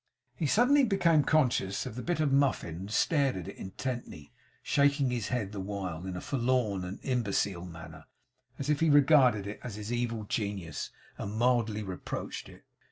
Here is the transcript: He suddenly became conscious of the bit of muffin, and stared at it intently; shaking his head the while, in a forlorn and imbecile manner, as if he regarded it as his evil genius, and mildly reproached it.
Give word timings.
He 0.35 0.47
suddenly 0.47 0.83
became 0.83 1.21
conscious 1.23 1.85
of 1.85 1.93
the 1.93 2.01
bit 2.01 2.19
of 2.19 2.33
muffin, 2.33 2.75
and 2.77 2.89
stared 2.91 3.37
at 3.37 3.47
it 3.49 3.55
intently; 3.55 4.31
shaking 4.63 5.11
his 5.11 5.27
head 5.27 5.51
the 5.51 5.59
while, 5.59 6.07
in 6.07 6.15
a 6.17 6.21
forlorn 6.21 6.83
and 6.83 6.97
imbecile 7.03 7.65
manner, 7.65 8.05
as 8.57 8.67
if 8.67 8.79
he 8.79 8.89
regarded 8.89 9.45
it 9.45 9.59
as 9.63 9.75
his 9.75 9.93
evil 9.93 10.23
genius, 10.23 10.89
and 11.19 11.35
mildly 11.37 11.83
reproached 11.83 12.49
it. 12.49 12.63